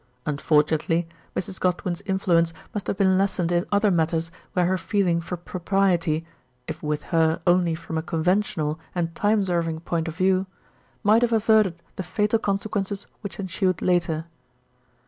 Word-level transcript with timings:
Unfortu 0.25 0.71
nately, 0.71 1.07
Mrs. 1.35 1.59
Godwin's 1.59 2.01
influence 2.07 2.53
must 2.73 2.87
have 2.87 2.97
been 2.97 3.19
les 3.19 3.37
sened 3.37 3.51
in 3.51 3.67
other 3.71 3.91
matters 3.91 4.31
where 4.53 4.65
her 4.65 4.75
feeling 4.75 5.21
for 5.21 5.37
propriety, 5.37 6.25
if 6.67 6.81
with 6.81 7.03
her 7.13 7.39
only 7.45 7.75
from 7.75 7.99
a 7.99 8.01
conventional 8.01 8.79
and 8.95 9.13
time 9.13 9.43
serving 9.43 9.81
point 9.81 10.07
of 10.07 10.15
view, 10.15 10.47
might 11.03 11.21
have 11.21 11.31
averted 11.33 11.83
the 11.97 12.01
fatal 12.01 12.39
conse 12.39 12.67
quences 12.67 13.05
which 13.21 13.39
ensued 13.39 13.79
later. 13.83 14.25